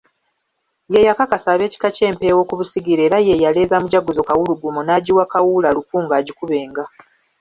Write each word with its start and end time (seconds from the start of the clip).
Ye 0.93 1.01
yakakasa 1.07 1.47
ab'ekika 1.55 1.87
ky'Empeewo 1.95 2.41
ku 2.49 2.53
Busigireera 2.59 3.17
ye 3.27 3.41
yaleeza 3.43 3.81
Mujaguzo 3.83 4.21
Kawulugumo 4.27 4.81
n'agiwa 4.83 5.23
Kawuula 5.31 5.69
Lukungo 5.75 6.11
agikubenga. 6.19 6.83